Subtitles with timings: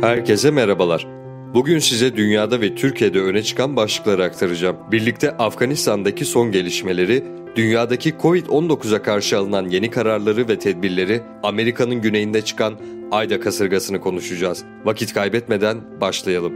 [0.00, 1.06] Herkese merhabalar.
[1.54, 4.76] Bugün size dünyada ve Türkiye'de öne çıkan başlıkları aktaracağım.
[4.92, 7.24] Birlikte Afganistan'daki son gelişmeleri,
[7.56, 12.74] dünyadaki Covid-19'a karşı alınan yeni kararları ve tedbirleri, Amerika'nın güneyinde çıkan
[13.10, 14.64] Ayda kasırgasını konuşacağız.
[14.84, 16.52] Vakit kaybetmeden başlayalım.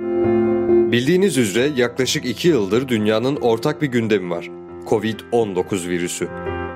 [0.92, 4.48] Bildiğiniz üzere yaklaşık 2 yıldır dünyanın ortak bir gündemi var.
[4.88, 6.28] Covid-19 virüsü.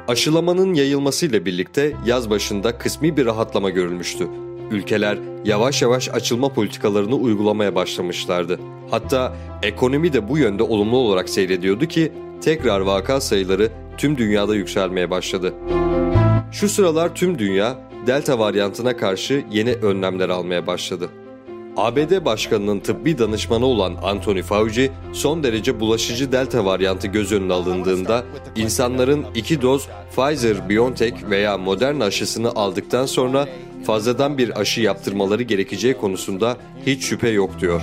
[0.08, 4.28] Aşılamanın yayılmasıyla birlikte yaz başında kısmi bir rahatlama görülmüştü
[4.70, 8.60] ülkeler yavaş yavaş açılma politikalarını uygulamaya başlamışlardı.
[8.90, 15.10] Hatta ekonomi de bu yönde olumlu olarak seyrediyordu ki tekrar vaka sayıları tüm dünyada yükselmeye
[15.10, 15.54] başladı.
[16.52, 21.08] Şu sıralar tüm dünya delta varyantına karşı yeni önlemler almaya başladı.
[21.76, 28.24] ABD Başkanı'nın tıbbi danışmanı olan Anthony Fauci, son derece bulaşıcı delta varyantı göz önüne alındığında
[28.56, 33.48] insanların iki doz Pfizer-BioNTech veya Moderna aşısını aldıktan sonra
[33.86, 36.56] fazladan bir aşı yaptırmaları gerekeceği konusunda
[36.86, 37.82] hiç şüphe yok diyor.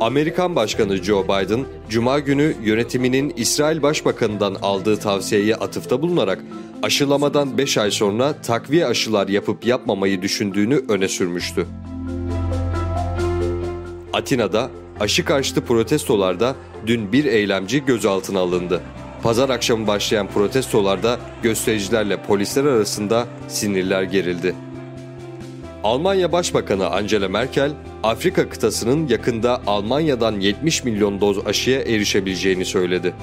[0.00, 6.44] Amerikan Başkanı Joe Biden, Cuma günü yönetiminin İsrail Başbakanı'ndan aldığı tavsiyeye atıfta bulunarak
[6.84, 11.66] aşılamadan 5 ay sonra takviye aşılar yapıp yapmamayı düşündüğünü öne sürmüştü.
[14.12, 16.54] Atina'da aşı karşıtı protestolarda
[16.86, 18.80] dün bir eylemci gözaltına alındı.
[19.22, 24.54] Pazar akşamı başlayan protestolarda göstericilerle polisler arasında sinirler gerildi.
[25.84, 33.14] Almanya Başbakanı Angela Merkel, Afrika kıtasının yakında Almanya'dan 70 milyon doz aşıya erişebileceğini söyledi.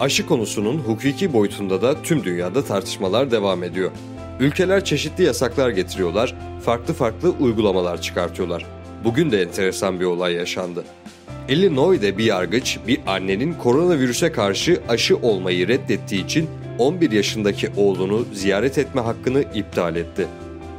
[0.00, 3.90] Aşı konusunun hukuki boyutunda da tüm dünyada tartışmalar devam ediyor.
[4.40, 8.66] Ülkeler çeşitli yasaklar getiriyorlar, farklı farklı uygulamalar çıkartıyorlar.
[9.04, 10.84] Bugün de enteresan bir olay yaşandı.
[11.48, 18.78] Illinois'de bir yargıç bir annenin koronavirüse karşı aşı olmayı reddettiği için 11 yaşındaki oğlunu ziyaret
[18.78, 20.26] etme hakkını iptal etti.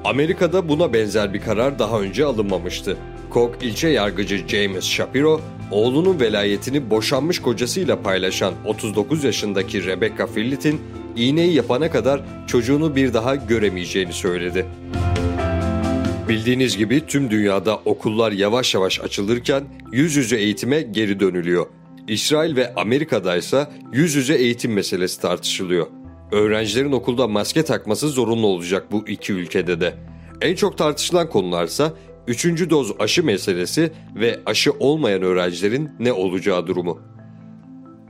[0.05, 2.97] Amerika'da buna benzer bir karar daha önce alınmamıştı.
[3.33, 5.41] Cook ilçe yargıcı James Shapiro,
[5.71, 10.81] oğlunun velayetini boşanmış kocasıyla paylaşan 39 yaşındaki Rebecca Fillit'in
[11.15, 14.65] iğneyi yapana kadar çocuğunu bir daha göremeyeceğini söyledi.
[16.29, 21.65] Bildiğiniz gibi tüm dünyada okullar yavaş yavaş açılırken yüz yüze eğitime geri dönülüyor.
[22.07, 25.87] İsrail ve Amerika'da ise yüz yüze eğitim meselesi tartışılıyor.
[26.31, 29.93] Öğrencilerin okulda maske takması zorunlu olacak bu iki ülkede de.
[30.41, 31.93] En çok tartışılan konularsa
[32.27, 36.99] üçüncü doz aşı meselesi ve aşı olmayan öğrencilerin ne olacağı durumu.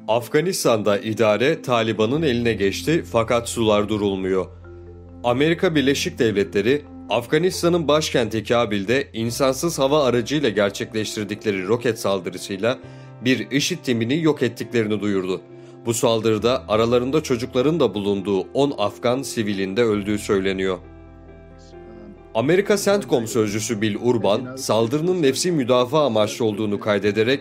[0.08, 4.46] Afganistan'da idare Taliban'ın eline geçti fakat sular durulmuyor.
[5.24, 12.80] Amerika Birleşik Devletleri Afganistan'ın başkenti Kabil'de insansız hava aracıyla gerçekleştirdikleri roket saldırısıyla
[13.26, 15.42] bir IŞİD timini yok ettiklerini duyurdu.
[15.86, 20.78] Bu saldırıda aralarında çocukların da bulunduğu 10 Afgan sivilin de öldüğü söyleniyor.
[22.38, 27.40] Amerika CENTCOM sözcüsü Bill Urban, saldırının nefsi müdafaa amaçlı olduğunu kaydederek,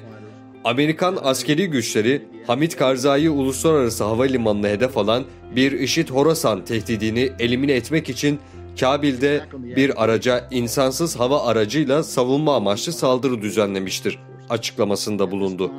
[0.64, 5.24] Amerikan askeri güçleri Hamid Karzai Uluslararası Havalimanı'na hedef alan
[5.56, 8.38] bir IŞİD Horasan tehdidini elimine etmek için
[8.80, 9.44] Kabil'de
[9.76, 14.18] bir araca insansız hava aracıyla savunma amaçlı saldırı düzenlemiştir
[14.50, 15.72] açıklamasında bulundu.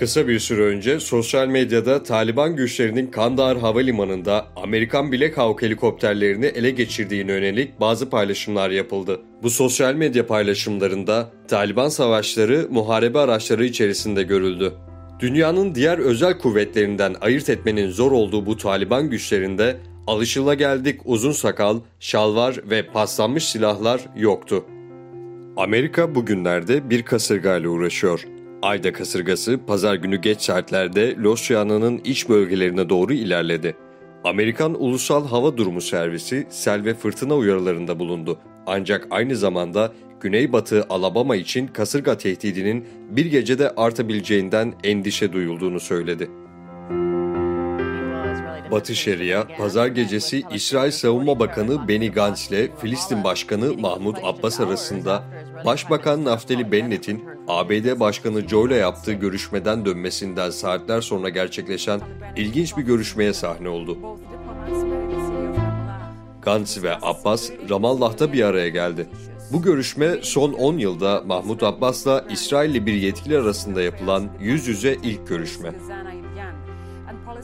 [0.00, 6.70] Kısa bir süre önce sosyal medyada Taliban güçlerinin Kandahar Havalimanı'nda Amerikan Black Hawk helikopterlerini ele
[6.70, 9.20] geçirdiğine yönelik bazı paylaşımlar yapıldı.
[9.42, 14.72] Bu sosyal medya paylaşımlarında Taliban savaşları muharebe araçları içerisinde görüldü.
[15.20, 22.60] Dünyanın diğer özel kuvvetlerinden ayırt etmenin zor olduğu bu Taliban güçlerinde alışılageldik uzun sakal, şalvar
[22.70, 24.64] ve paslanmış silahlar yoktu.
[25.56, 28.39] Amerika bugünlerde bir kasırgayla uğraşıyor.
[28.62, 33.76] Ayda kasırgası pazar günü geç saatlerde Louisiana'nın iç bölgelerine doğru ilerledi.
[34.24, 38.38] Amerikan Ulusal Hava Durumu Servisi sel ve fırtına uyarılarında bulundu.
[38.66, 46.30] Ancak aynı zamanda Güneybatı Alabama için kasırga tehdidinin bir gecede artabileceğinden endişe duyulduğunu söyledi.
[48.70, 55.24] Batı Şeria, pazar gecesi İsrail Savunma Bakanı Benny Gantz ile Filistin Başkanı Mahmut Abbas arasında
[55.64, 62.00] Başbakan Naftali Bennett'in ABD Başkanı Joe ile yaptığı görüşmeden dönmesinden saatler sonra gerçekleşen
[62.36, 63.98] ilginç bir görüşmeye sahne oldu.
[66.42, 69.08] Gantz ve Abbas Ramallah'ta bir araya geldi.
[69.52, 75.28] Bu görüşme son 10 yılda Mahmut Abbas'la İsrailli bir yetkili arasında yapılan yüz yüze ilk
[75.28, 75.72] görüşme.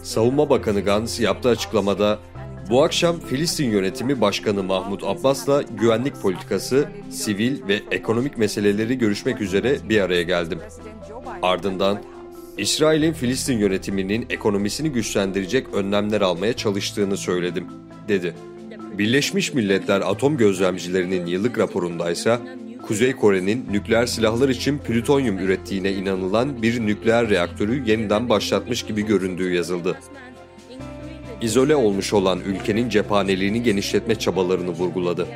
[0.03, 2.19] Savunma Bakanı Gantz yaptığı açıklamada
[2.71, 9.77] bu akşam Filistin yönetimi Başkanı Mahmut Abbas'la güvenlik politikası, sivil ve ekonomik meseleleri görüşmek üzere
[9.89, 10.59] bir araya geldim.
[11.43, 12.03] Ardından
[12.59, 17.67] İsrail'in Filistin yönetiminin ekonomisini güçlendirecek önlemler almaya çalıştığını söyledim,
[18.09, 18.35] dedi.
[18.99, 22.41] Birleşmiş Milletler Atom Gözlemcilerinin yıllık raporundaysa
[22.87, 29.53] Kuzey Kore'nin nükleer silahlar için plütonyum ürettiğine inanılan bir nükleer reaktörü yeniden başlatmış gibi göründüğü
[29.53, 29.99] yazıldı.
[31.41, 35.27] İzole olmuş olan ülkenin cephaneliğini genişletme çabalarını vurguladı.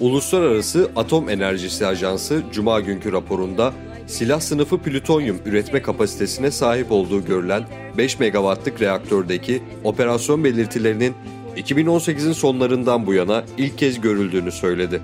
[0.00, 3.72] Uluslararası Atom Enerjisi Ajansı Cuma günkü raporunda
[4.06, 7.62] silah sınıfı plütonyum üretme kapasitesine sahip olduğu görülen
[7.98, 11.14] 5 megawattlık reaktördeki operasyon belirtilerinin
[11.56, 15.00] 2018'in sonlarından bu yana ilk kez görüldüğünü söyledi.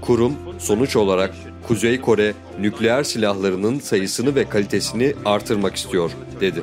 [0.00, 1.34] Kurum sonuç olarak
[1.68, 6.10] Kuzey Kore nükleer silahlarının sayısını ve kalitesini artırmak istiyor,
[6.40, 6.62] dedi.